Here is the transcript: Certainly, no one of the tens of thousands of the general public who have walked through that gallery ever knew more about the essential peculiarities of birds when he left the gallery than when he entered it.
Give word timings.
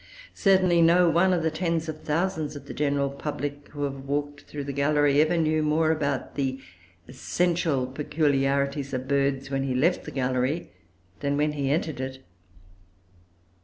Certainly, 0.33 0.81
no 0.81 1.11
one 1.11 1.31
of 1.31 1.43
the 1.43 1.51
tens 1.51 1.87
of 1.87 2.01
thousands 2.01 2.55
of 2.55 2.65
the 2.65 2.73
general 2.73 3.11
public 3.11 3.67
who 3.67 3.83
have 3.83 4.07
walked 4.07 4.41
through 4.45 4.63
that 4.63 4.73
gallery 4.73 5.21
ever 5.21 5.37
knew 5.37 5.61
more 5.61 5.91
about 5.91 6.33
the 6.33 6.59
essential 7.07 7.85
peculiarities 7.85 8.93
of 8.95 9.07
birds 9.07 9.51
when 9.51 9.61
he 9.61 9.75
left 9.75 10.05
the 10.05 10.09
gallery 10.09 10.71
than 11.19 11.37
when 11.37 11.51
he 11.51 11.69
entered 11.69 11.99
it. 11.99 12.23